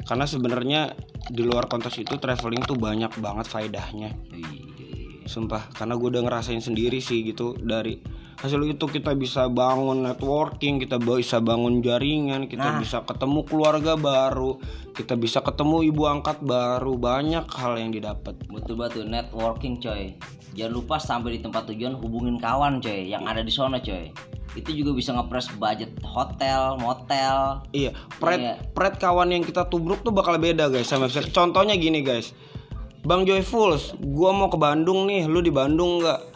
Karena 0.04 0.28
sebenarnya 0.28 0.92
di 1.32 1.40
luar 1.40 1.64
konteks 1.66 1.96
itu 2.04 2.20
traveling 2.20 2.60
tuh 2.68 2.76
banyak 2.76 3.08
banget 3.24 3.48
faedahnya. 3.48 4.12
Sumpah, 5.24 5.72
karena 5.72 5.96
gue 5.96 6.08
udah 6.12 6.22
ngerasain 6.28 6.60
sendiri 6.60 7.00
sih 7.00 7.24
gitu 7.24 7.56
dari 7.56 7.98
hasil 8.36 8.60
itu 8.68 8.84
kita 8.84 9.16
bisa 9.16 9.48
bangun 9.48 10.04
networking, 10.04 10.76
kita 10.76 11.00
bisa 11.00 11.40
bangun 11.40 11.80
jaringan, 11.80 12.44
kita 12.46 12.76
bisa 12.76 13.00
ketemu 13.08 13.40
keluarga 13.48 13.96
baru, 13.96 14.60
kita 14.92 15.16
bisa 15.16 15.40
ketemu 15.40 15.88
ibu 15.88 16.04
angkat 16.04 16.44
baru, 16.44 17.00
banyak 17.00 17.48
hal 17.56 17.80
yang 17.80 17.90
didapat. 17.96 18.36
Betul 18.52 18.76
betul 18.76 19.08
networking 19.08 19.80
coy. 19.80 20.12
Jangan 20.56 20.72
lupa 20.72 20.96
sampai 20.96 21.36
di 21.36 21.40
tempat 21.44 21.68
tujuan 21.68 21.96
hubungin 21.96 22.36
kawan 22.36 22.80
coy 22.80 23.08
yang 23.08 23.24
ada 23.24 23.40
di 23.40 23.52
sana 23.52 23.80
coy. 23.80 24.12
Itu 24.56 24.72
juga 24.72 24.96
bisa 24.96 25.12
ngepres 25.12 25.52
budget 25.60 25.92
hotel, 26.00 26.80
motel. 26.80 27.60
Iya, 27.76 27.92
pret 28.16 28.40
Iya. 28.40 28.54
pret 28.72 28.96
kawan 28.96 29.28
yang 29.32 29.44
kita 29.44 29.68
tubruk 29.68 30.00
tuh 30.00 30.12
bakal 30.12 30.36
beda 30.40 30.72
guys 30.72 30.88
sama. 30.88 31.12
Contohnya 31.12 31.76
gini 31.76 32.00
guys, 32.00 32.32
Bang 33.04 33.28
Joyfuls, 33.28 33.96
gua 34.00 34.32
mau 34.32 34.48
ke 34.48 34.56
Bandung 34.56 35.04
nih, 35.08 35.28
lu 35.28 35.44
di 35.44 35.52
Bandung 35.52 36.00
nggak? 36.00 36.35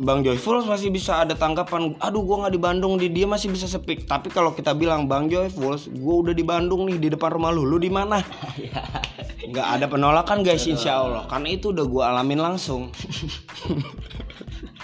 Bang 0.00 0.24
Joyfuls 0.24 0.64
masih 0.64 0.88
bisa 0.88 1.20
ada 1.20 1.36
tanggapan, 1.36 1.92
aduh 2.00 2.24
gua 2.24 2.48
nggak 2.48 2.54
di 2.56 2.60
Bandung, 2.60 2.96
di 2.96 3.12
dia 3.12 3.28
masih 3.28 3.52
bisa 3.52 3.68
speak. 3.68 4.08
Tapi 4.08 4.32
kalau 4.32 4.56
kita 4.56 4.72
bilang 4.72 5.04
Bang 5.04 5.28
Joyfuls, 5.28 5.92
gua 5.92 6.24
udah 6.24 6.32
di 6.32 6.40
Bandung 6.40 6.88
nih 6.88 6.96
di 6.96 7.08
depan 7.12 7.36
rumah 7.36 7.52
lu, 7.52 7.68
lu 7.68 7.76
di 7.76 7.92
mana? 7.92 8.16
Nggak 9.50 9.66
ada 9.76 9.86
penolakan 9.92 10.40
guys, 10.40 10.64
insya 10.64 11.04
Allah, 11.04 11.28
karena 11.28 11.52
itu 11.52 11.76
udah 11.76 11.84
gua 11.84 12.02
alamin 12.16 12.40
langsung. 12.40 12.88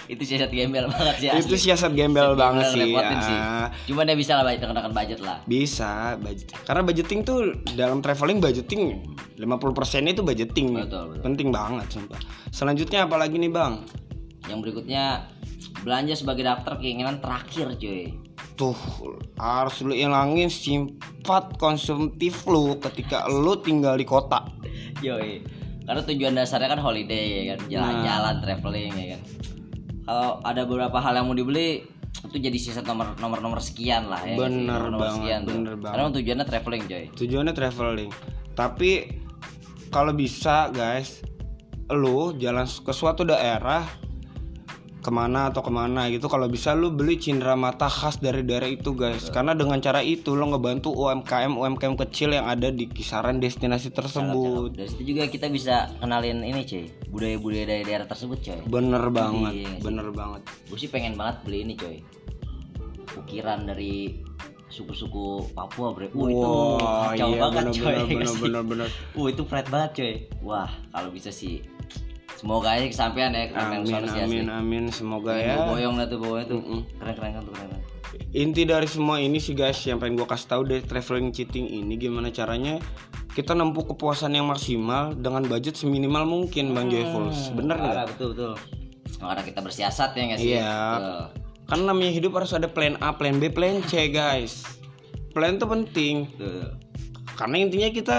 Itu 0.07 0.23
siasat 0.23 0.55
gembel 0.55 0.87
banget 0.87 1.15
sih. 1.19 1.27
itu 1.27 1.55
siasat 1.67 1.91
gembel 1.91 2.31
banget 2.39 2.71
sih. 2.71 2.79
Ngerepotin 2.79 3.19
sih. 3.27 3.35
ya. 3.35 3.67
Cuman 3.91 4.07
dia 4.07 4.15
bisa 4.15 4.39
lah 4.39 4.47
budget 4.47 4.63
kenakan 4.63 4.93
budget 4.95 5.19
lah. 5.19 5.37
Bisa 5.43 6.15
budget. 6.15 6.55
Karena 6.63 6.81
budgeting 6.87 7.19
tuh 7.27 7.39
dalam 7.75 7.99
traveling 7.99 8.39
budgeting 8.39 9.03
50% 9.35 10.07
itu 10.07 10.23
budgeting. 10.23 10.79
Betul, 10.79 11.11
betul. 11.11 11.23
Penting 11.27 11.47
banget 11.51 11.91
sumpah. 11.91 12.19
Selanjutnya 12.55 13.03
apa 13.03 13.19
lagi 13.19 13.35
nih, 13.35 13.51
Bang? 13.51 13.83
Yang 14.47 14.59
berikutnya 14.63 15.27
belanja 15.83 16.15
sebagai 16.15 16.43
daftar 16.43 16.79
keinginan 16.79 17.19
terakhir 17.19 17.75
cuy. 17.75 18.15
Tuh, 18.57 18.73
harus 19.37 19.85
lu 19.85 19.93
ilangin 19.93 20.49
sifat 20.49 21.61
konsumtif 21.61 22.41
lu 22.49 22.81
ketika 22.81 23.29
lu 23.29 23.53
tinggal 23.61 23.93
di 23.93 24.03
kota. 24.03 24.41
Yoi. 24.99 25.45
Karena 25.85 26.01
tujuan 26.03 26.33
dasarnya 26.33 26.67
kan 26.67 26.81
holiday 26.81 27.23
ya 27.31 27.53
kan, 27.53 27.59
jalan-jalan, 27.69 28.33
Nah. 28.33 28.41
traveling 28.41 28.91
ya 28.91 29.05
kan. 29.15 29.21
Kalau 30.03 30.31
ada 30.41 30.61
beberapa 30.65 30.97
hal 30.97 31.13
yang 31.15 31.27
mau 31.27 31.37
dibeli 31.37 31.85
itu 32.17 32.37
jadi 32.41 32.57
sisa 32.57 32.81
nomor 32.81 33.13
nomor 33.21 33.39
nomor 33.39 33.59
sekian 33.61 34.09
lah 34.09 34.19
ya. 34.25 34.33
sih? 34.33 34.39
Bener 34.41 34.73
Nomor-nomor 34.89 34.99
banget, 34.99 35.15
sekian 35.21 35.39
tuh. 35.45 35.53
bener 35.53 35.73
banget. 35.77 35.93
Karena 35.93 36.09
tujuannya 36.11 36.45
traveling 36.49 36.83
coy. 36.89 37.05
Tujuannya 37.13 37.53
traveling. 37.53 38.11
Tapi 38.51 38.91
kalau 39.87 40.11
bisa, 40.11 40.67
guys, 40.73 41.21
lu 41.87 42.33
jalan 42.35 42.65
ke 42.65 42.91
suatu 42.91 43.23
daerah 43.23 43.85
ke 44.97 45.11
mana 45.13 45.53
atau 45.53 45.61
ke 45.61 45.71
mana 45.71 46.09
gitu 46.09 46.25
kalau 46.27 46.49
bisa 46.49 46.73
lu 46.73 46.89
beli 46.89 47.21
cindera 47.21 47.53
mata 47.53 47.85
khas 47.87 48.17
dari 48.17 48.41
daerah 48.41 48.67
itu 48.67 48.97
guys 48.97 49.29
karena 49.29 49.53
dengan 49.53 49.77
cara 49.77 50.01
itu 50.01 50.33
lo 50.33 50.49
ngebantu 50.51 50.89
UMKM 50.91 51.53
UMKM 51.53 51.95
kecil 52.07 52.33
yang 52.33 52.49
ada 52.49 52.73
di 52.73 52.89
kisaran 52.89 53.37
destinasi 53.37 53.93
tersebut 53.93 54.73
Dari 54.73 54.89
situ 54.89 55.15
juga 55.15 55.29
kita 55.29 55.47
bisa 55.53 55.87
kenalin 56.01 56.41
ini 56.41 56.65
cuy, 56.65 56.85
budaya-budaya 57.13 57.65
dari 57.69 57.83
daerah 57.85 58.07
tersebut 58.09 58.37
coy. 58.41 58.59
bener 58.67 59.03
banget 59.13 59.53
Iya, 59.53 59.69
bener 59.79 60.07
banget 60.11 60.41
Gue 60.67 60.77
sih 60.81 60.89
pengen 60.89 61.13
banget 61.15 61.45
beli 61.45 61.57
ini 61.63 61.73
coy. 61.77 61.97
Ukiran 63.17 63.65
dari 63.65 64.19
suku-suku 64.67 65.55
Papua 65.55 65.95
bre. 65.95 66.11
Wah 66.11 66.29
itu 66.29 66.43
Wah, 66.43 67.09
kacau 67.13 67.29
iya, 67.31 67.39
banget 67.39 67.63
bener, 67.63 67.73
coy. 67.73 67.85
bener, 67.87 68.05
bener, 68.05 68.35
bener, 68.35 68.63
bener. 68.67 68.89
Wah 69.15 69.27
itu 69.33 69.43
pride 69.47 69.69
banget 69.71 69.91
coy. 69.95 70.13
Wah 70.43 70.69
kalau 70.91 71.09
bisa 71.09 71.31
sih. 71.31 71.63
Semoga 72.37 72.77
aja 72.77 72.85
kesampaian 72.85 73.33
ya 73.33 73.49
keren 73.49 73.81
amin 73.81 74.05
asli. 74.05 74.21
amin 74.21 74.47
amin 74.53 74.83
semoga 74.93 75.33
ya 75.33 75.57
boyong 75.65 75.97
lah 75.97 76.05
tuh 76.05 76.21
bawahnya 76.21 76.45
tuh. 76.53 76.61
Keren 77.01 77.13
keren 77.17 77.31
kan 77.33 77.41
tuh 77.41 77.53
keren. 77.57 77.69
keren. 77.73 77.81
inti 78.31 78.63
dari 78.63 78.85
semua 78.85 79.17
ini 79.17 79.41
sih 79.41 79.57
guys 79.57 79.81
yang 79.83 79.97
pengen 79.97 80.21
gue 80.21 80.27
kasih 80.29 80.47
tahu 80.47 80.61
dari 80.69 80.81
traveling 80.85 81.33
cheating 81.33 81.65
ini 81.65 81.97
gimana 81.97 82.29
caranya 82.29 82.77
kita 83.33 83.57
nempuh 83.57 83.93
kepuasan 83.93 84.37
yang 84.37 84.47
maksimal 84.49 85.13
dengan 85.17 85.45
budget 85.45 85.77
seminimal 85.77 86.25
mungkin 86.25 86.73
bang 86.77 86.87
Joyfuls 86.93 87.51
bener 87.57 87.77
nggak 87.77 88.15
betul 88.15 88.27
betul. 88.33 88.53
Karena 89.17 89.41
kita 89.41 89.59
bersiasat 89.65 90.09
ya 90.13 90.23
nggak 90.29 90.39
sih? 90.39 90.51
Iya. 90.53 90.77
Betul. 90.93 91.21
Kan 91.67 91.79
namanya 91.83 92.11
hidup 92.13 92.31
harus 92.39 92.53
ada 92.55 92.69
plan 92.69 92.95
A, 93.03 93.17
plan 93.17 93.41
B, 93.41 93.51
plan 93.51 93.83
C, 93.83 94.07
guys. 94.07 94.63
Plan 95.33 95.59
itu 95.59 95.67
penting. 95.67 96.15
Betul. 96.37 96.77
Karena 97.35 97.55
intinya 97.61 97.89
kita 97.91 98.17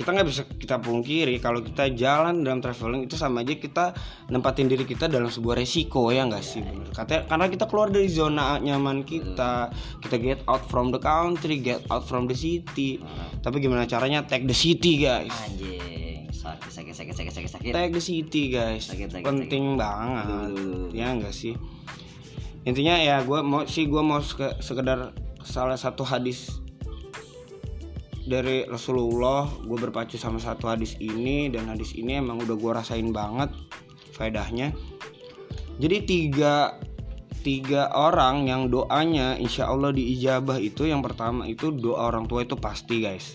kita 0.00 0.16
nggak 0.16 0.28
bisa 0.32 0.48
kita 0.48 0.80
pungkiri 0.80 1.36
kalau 1.36 1.60
kita 1.60 1.92
jalan 1.92 2.40
dalam 2.40 2.64
traveling 2.64 3.04
itu 3.04 3.20
sama 3.20 3.44
aja 3.44 3.52
kita 3.52 3.92
nempatin 4.32 4.64
diri 4.64 4.88
kita 4.88 5.12
dalam 5.12 5.28
sebuah 5.28 5.60
resiko 5.60 6.08
ya 6.08 6.24
nggak 6.24 6.40
sih? 6.40 6.64
Bener 6.64 6.88
Katanya, 6.88 7.28
karena 7.28 7.46
kita 7.52 7.64
keluar 7.68 7.92
dari 7.92 8.08
zona 8.08 8.56
nyaman 8.56 9.04
kita 9.04 9.68
kita 10.00 10.16
get 10.16 10.40
out 10.48 10.64
from 10.64 10.88
the 10.88 10.96
country 10.96 11.60
get 11.60 11.84
out 11.92 12.08
from 12.08 12.24
the 12.24 12.32
city. 12.32 12.96
Tapi 13.44 13.60
gimana 13.60 13.84
caranya? 13.84 14.24
Take 14.24 14.48
the 14.48 14.56
city 14.56 15.04
guys. 15.04 15.28
Anjing. 15.44 16.32
Sakit 16.32 16.72
sakit 16.72 16.94
sakit 16.96 17.14
sakit 17.20 17.32
sakit 17.36 17.50
sakit. 17.60 17.72
Tag 17.76 17.92
the 17.92 18.00
city 18.00 18.48
guys. 18.48 18.88
Sakit, 18.88 19.12
sakit, 19.12 19.24
penting 19.28 19.76
banget. 19.76 20.48
Betul. 20.56 20.96
ya 20.96 21.12
enggak 21.12 21.36
sih? 21.36 21.52
Intinya 22.64 22.96
ya 22.96 23.20
gue 23.20 23.40
mau 23.44 23.68
sih 23.68 23.84
gue 23.84 24.00
mau 24.00 24.24
seke- 24.24 24.56
sekedar 24.64 25.12
salah 25.44 25.76
satu 25.76 26.08
hadis 26.08 26.56
dari 28.30 28.62
Rasulullah 28.62 29.50
gue 29.50 29.74
berpacu 29.74 30.14
sama 30.14 30.38
satu 30.38 30.70
hadis 30.70 30.94
ini 31.02 31.50
dan 31.50 31.66
hadis 31.66 31.98
ini 31.98 32.22
emang 32.22 32.38
udah 32.38 32.54
gue 32.54 32.72
rasain 32.72 33.10
banget 33.10 33.50
faedahnya. 34.14 34.70
Jadi 35.82 35.96
tiga 36.06 36.78
tiga 37.42 37.90
orang 37.90 38.46
yang 38.46 38.70
doanya 38.70 39.34
insya 39.34 39.66
Allah 39.66 39.90
diijabah 39.90 40.62
itu 40.62 40.86
yang 40.86 41.02
pertama 41.02 41.50
itu 41.50 41.74
doa 41.74 42.06
orang 42.06 42.30
tua 42.30 42.46
itu 42.46 42.54
pasti 42.54 43.02
guys. 43.02 43.34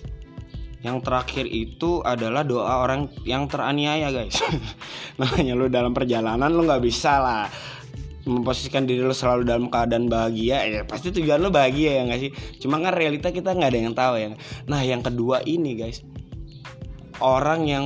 Yang 0.80 1.04
terakhir 1.04 1.46
itu 1.50 2.00
adalah 2.00 2.48
doa 2.48 2.80
orang 2.80 3.12
yang 3.28 3.52
teraniaya 3.52 4.16
guys. 4.16 4.40
Makanya 5.20 5.60
lu 5.60 5.68
dalam 5.68 5.92
perjalanan 5.92 6.48
lu 6.48 6.64
nggak 6.64 6.84
bisa 6.86 7.20
lah 7.20 7.44
memposisikan 8.26 8.90
diri 8.90 9.06
lu 9.06 9.14
selalu 9.14 9.46
dalam 9.46 9.70
keadaan 9.70 10.10
bahagia 10.10 10.66
ya 10.66 10.82
pasti 10.84 11.14
tujuan 11.14 11.40
lu 11.42 11.54
bahagia 11.54 12.02
ya 12.02 12.10
nggak 12.10 12.22
sih 12.22 12.32
cuma 12.60 12.82
kan 12.82 12.94
realita 12.94 13.30
kita 13.30 13.54
nggak 13.54 13.70
ada 13.70 13.80
yang 13.80 13.94
tahu 13.94 14.14
ya 14.18 14.28
nah 14.66 14.82
yang 14.82 15.06
kedua 15.06 15.46
ini 15.46 15.78
guys 15.78 16.02
orang 17.22 17.70
yang 17.70 17.86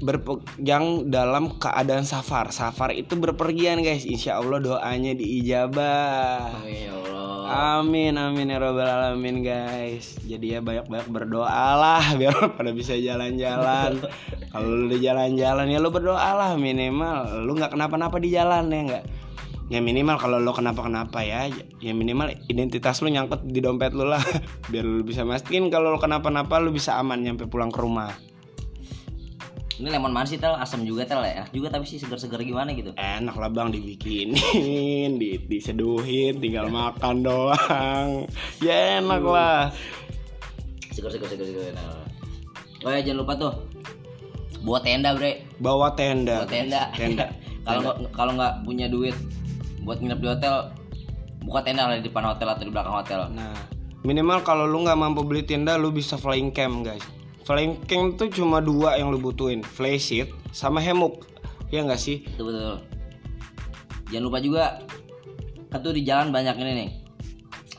berpe- 0.00 0.42
yang 0.58 1.12
dalam 1.12 1.54
keadaan 1.60 2.08
safar 2.08 2.50
safar 2.50 2.96
itu 2.96 3.14
berpergian 3.14 3.84
guys 3.84 4.08
insya 4.08 4.40
Allah 4.40 4.58
doanya 4.58 5.12
diijabah 5.14 6.64
Amin 6.64 6.88
ya 6.88 6.92
Allah. 6.92 7.14
Amin 7.44 8.16
amin 8.16 8.50
ya 8.50 8.58
robbal 8.58 8.88
alamin 8.88 9.44
guys. 9.44 10.16
Jadi 10.24 10.56
ya 10.56 10.64
banyak-banyak 10.64 11.12
berdoalah 11.12 12.00
biar 12.18 12.56
pada 12.56 12.72
bisa 12.72 12.96
jalan-jalan. 12.96 14.00
Kalau 14.52 14.64
lu 14.64 14.88
di 14.88 15.04
jalan-jalan 15.04 15.68
ya 15.68 15.76
lu 15.76 15.92
berdoalah 15.92 16.56
minimal 16.56 17.44
lu 17.44 17.52
nggak 17.52 17.76
kenapa-napa 17.76 18.16
di 18.16 18.32
jalan 18.32 18.72
ya 18.72 18.80
nggak. 18.88 19.04
Ya 19.74 19.82
minimal 19.82 20.14
kalau 20.22 20.38
lo 20.38 20.54
kenapa-kenapa 20.54 21.26
ya 21.26 21.50
ya 21.82 21.90
minimal 21.90 22.30
identitas 22.46 23.02
lu 23.02 23.10
nyangkut 23.10 23.42
di 23.42 23.58
dompet 23.58 23.90
lu 23.90 24.06
lah. 24.06 24.22
Biar 24.70 24.86
lu 24.86 25.02
bisa 25.02 25.26
mastiin 25.26 25.66
kalau 25.66 25.90
lo 25.90 25.98
kenapa-napa 25.98 26.62
lu 26.62 26.70
bisa 26.70 26.94
aman 26.94 27.18
nyampe 27.18 27.50
pulang 27.50 27.74
ke 27.74 27.82
rumah. 27.82 28.14
Ini 29.74 29.90
lemon 29.90 30.14
manis 30.14 30.30
sih 30.30 30.38
tel, 30.38 30.54
asam 30.54 30.86
juga 30.86 31.02
tel 31.02 31.18
ya. 31.26 31.42
Juga 31.50 31.66
tapi 31.66 31.82
sih 31.82 31.98
segar-segar 31.98 32.38
gimana 32.46 32.70
gitu. 32.78 32.94
enak 32.94 33.34
lah 33.34 33.50
bang 33.50 33.74
dibikinin 33.74 35.18
di, 35.18 35.42
diseduhin 35.50 36.38
tinggal 36.38 36.70
makan 36.70 37.26
doang. 37.26 38.30
Ya 38.62 39.02
enak 39.02 39.26
lah. 39.26 39.74
Segar-segar 40.94 41.26
segar-segar. 41.26 41.74
Nah. 41.74 42.06
Oh 42.86 42.94
ya 42.94 43.02
jangan 43.02 43.26
lupa 43.26 43.34
tuh. 43.34 43.54
Buat 44.62 44.86
tenda 44.86 45.10
bre. 45.18 45.42
Bawa 45.58 45.90
tenda. 45.98 46.46
Buat 46.46 46.54
tenda. 46.54 46.82
Tenda. 46.94 47.26
Kalau 47.64 47.96
kalau 48.12 48.36
nggak 48.36 48.60
punya 48.68 48.92
duit 48.92 49.16
buat 49.84 50.00
nginep 50.00 50.18
di 50.18 50.28
hotel 50.28 50.54
buka 51.44 51.60
tenda 51.60 51.86
lah 51.86 52.00
di 52.00 52.04
depan 52.08 52.24
hotel 52.24 52.48
atau 52.48 52.64
di 52.64 52.72
belakang 52.72 52.96
hotel 52.96 53.20
Nah, 53.30 53.52
minimal 54.00 54.40
kalau 54.40 54.64
lu 54.64 54.82
nggak 54.82 54.96
mampu 54.96 55.20
beli 55.22 55.44
tenda, 55.44 55.76
lu 55.76 55.92
bisa 55.92 56.16
flying 56.16 56.48
camp, 56.50 56.82
guys. 56.82 57.04
Flying 57.44 57.84
camp 57.84 58.16
tuh 58.16 58.32
cuma 58.32 58.64
dua 58.64 58.96
yang 58.96 59.12
lu 59.12 59.20
butuhin, 59.20 59.60
fly 59.60 60.00
sheet 60.00 60.32
sama 60.56 60.80
hammock. 60.80 61.28
Ya 61.68 61.84
nggak 61.84 62.00
sih? 62.00 62.24
betul 62.34 62.48
betul 62.48 62.94
jangan 64.14 64.24
lupa 64.30 64.38
juga 64.38 64.64
kan 65.74 65.80
tuh 65.82 65.90
di 65.90 66.06
jalan 66.06 66.30
banyak 66.30 66.54
ini 66.60 66.72
nih 66.78 66.90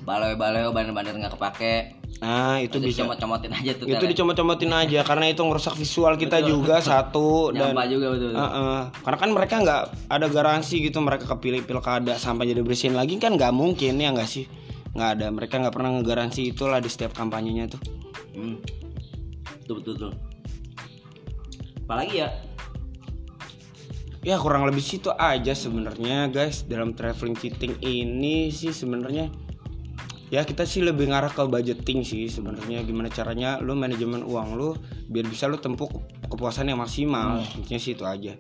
baleo-baleo 0.04 0.76
banner-banner 0.76 1.16
nggak 1.16 1.34
kepake 1.40 1.96
Nah, 2.16 2.58
itu 2.58 2.80
itu 2.80 2.90
bisa. 2.90 3.04
dicomot-comotin 3.04 3.52
aja 3.52 3.72
tuh 3.76 3.86
Itu 3.86 4.00
ya. 4.00 4.10
dicomot-comotin 4.10 4.72
aja 4.72 5.00
karena 5.02 5.26
itu 5.28 5.42
ngerusak 5.42 5.76
visual 5.76 6.16
kita 6.16 6.40
juga 6.42 6.80
satu 6.90 7.52
dan 7.52 7.72
Nyampah 7.72 7.86
juga 7.86 8.06
betul, 8.10 8.30
betul. 8.32 8.40
Heeh. 8.40 8.80
karena 8.98 9.18
kan 9.20 9.30
mereka 9.32 9.56
nggak 9.60 9.82
ada 10.08 10.28
garansi 10.28 10.76
gitu 10.80 10.98
mereka 11.00 11.26
kepilih 11.28 11.62
pilkada 11.62 12.16
sampai 12.16 12.48
jadi 12.48 12.60
bersihin 12.60 12.94
lagi 12.94 13.18
kan 13.18 13.36
nggak 13.36 13.52
mungkin 13.52 13.96
ya 13.96 14.10
nggak 14.10 14.26
sih 14.26 14.48
nggak 14.92 15.10
ada 15.14 15.28
mereka 15.28 15.60
nggak 15.60 15.72
pernah 15.72 15.92
ngegaransi 15.94 16.42
itulah 16.48 16.80
di 16.80 16.88
setiap 16.88 17.12
kampanyenya 17.12 17.68
tuh 17.68 17.82
Hmm. 18.32 18.60
Betul 19.62 19.80
betul 19.80 19.94
betul. 19.96 20.12
Apalagi 21.82 22.16
ya? 22.18 22.30
ya 24.22 24.36
kurang 24.36 24.66
lebih 24.66 24.82
situ 24.82 25.08
aja 25.12 25.54
sebenarnya 25.54 26.28
guys 26.28 26.64
dalam 26.64 26.92
traveling 26.92 27.32
cheating 27.34 27.78
ini 27.78 28.50
sih 28.50 28.72
sebenarnya 28.72 29.30
ya 30.36 30.44
kita 30.44 30.68
sih 30.68 30.84
lebih 30.84 31.08
ngarah 31.08 31.32
ke 31.32 31.48
budgeting 31.48 32.04
sih 32.04 32.28
sebenarnya 32.28 32.84
gimana 32.84 33.08
caranya 33.08 33.56
lu 33.64 33.72
manajemen 33.72 34.20
uang 34.22 34.60
lu 34.60 34.76
biar 35.08 35.24
bisa 35.26 35.48
lu 35.48 35.56
tempuh 35.56 35.88
ke- 35.88 36.04
kepuasan 36.28 36.68
yang 36.68 36.84
maksimal 36.84 37.40
intinya 37.56 37.80
sih 37.80 37.96
itu 37.96 38.04
aja 38.04 38.36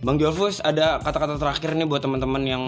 Bang 0.00 0.16
Jolfus 0.16 0.60
ada 0.60 0.96
kata-kata 0.96 1.36
terakhir 1.36 1.72
nih 1.72 1.84
buat 1.84 2.00
teman-teman 2.00 2.42
yang 2.44 2.62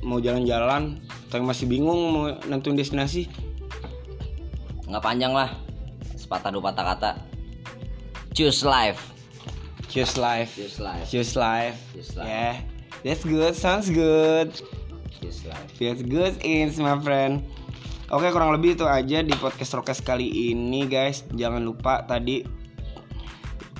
mau 0.00 0.16
jalan-jalan 0.16 0.96
atau 1.28 1.36
yang 1.36 1.48
masih 1.48 1.64
bingung 1.64 2.00
mau 2.12 2.24
nentuin 2.44 2.76
destinasi 2.76 3.28
Nggak 4.90 5.06
panjang 5.06 5.30
lah. 5.30 5.54
Sepatah 6.18 6.50
dua 6.50 6.66
patah 6.66 6.82
kata. 6.82 7.10
Choose 8.34 8.66
life. 8.66 8.98
choose 9.86 10.18
life 10.18 10.50
Choose 10.58 10.78
life. 10.82 11.06
choose 11.06 11.32
life 11.34 11.78
Choose 11.94 12.10
life. 12.14 12.26
yeah 12.26 12.54
that's 13.02 13.22
good 13.22 13.54
sounds 13.54 13.86
good 13.90 14.50
Choose 15.20 15.44
life. 15.44 15.68
Feels 15.76 16.00
good 16.02 16.40
in 16.40 16.72
my 16.80 16.96
friend. 17.04 17.44
Oke 18.10 18.26
kurang 18.34 18.50
lebih 18.50 18.74
itu 18.74 18.88
aja 18.88 19.22
di 19.22 19.30
podcast 19.38 19.76
Rokes 19.78 20.00
kali 20.02 20.50
ini 20.50 20.88
guys. 20.88 21.22
Jangan 21.30 21.62
lupa 21.62 22.02
tadi 22.08 22.42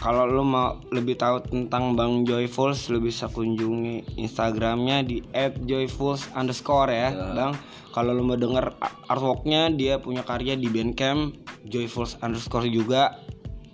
kalau 0.01 0.25
lo 0.25 0.41
mau 0.41 0.81
lebih 0.89 1.21
tahu 1.21 1.45
tentang 1.45 1.93
Bang 1.93 2.25
Joyfuls 2.25 2.89
lo 2.89 3.05
bisa 3.05 3.29
kunjungi 3.29 4.17
Instagramnya 4.17 5.05
di 5.05 5.21
@joyfuls 5.67 6.33
underscore 6.33 6.89
ya, 6.89 7.13
Bang. 7.37 7.53
Kalau 7.93 8.17
lo 8.17 8.25
mau 8.25 8.39
denger 8.39 8.81
artworknya 9.11 9.69
dia 9.75 10.00
punya 10.00 10.25
karya 10.25 10.57
di 10.57 10.73
Bandcamp 10.73 11.37
Joyfuls 11.69 12.17
underscore 12.25 12.71
juga 12.71 13.19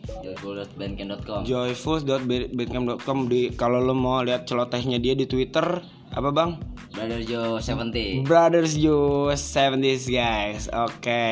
Joyful.bandcamp.com 0.06 1.42
joyfuls.bandcamp.com 1.46 3.18
di 3.26 3.50
kalau 3.54 3.82
lo 3.82 3.94
mau 3.94 4.22
lihat 4.22 4.46
celotehnya 4.46 5.02
dia 5.02 5.18
di 5.18 5.26
Twitter 5.26 5.82
apa 6.12 6.30
Bang? 6.30 6.62
Brother 6.96 7.20
Joe 7.20 7.60
70 7.60 8.24
Brothers 8.24 8.72
Juice 8.78 9.44
70s 9.52 10.08
guys. 10.08 10.70
Oke 10.72 11.26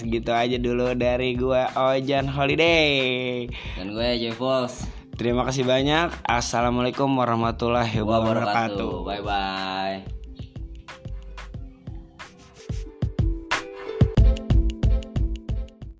segitu 0.00 0.32
aja 0.32 0.56
dulu 0.56 0.96
dari 0.96 1.36
gua 1.36 1.68
Ojan 1.76 2.30
Holiday. 2.30 3.44
Dan 3.76 3.92
gue 3.92 4.08
Joyfuls 4.22 4.88
Terima 5.12 5.44
kasih 5.44 5.68
banyak. 5.68 6.24
Assalamualaikum 6.24 7.06
warahmatullahi 7.12 8.00
Wabarakatuh. 8.00 9.04
Bye 9.04 9.22
bye 9.22 10.21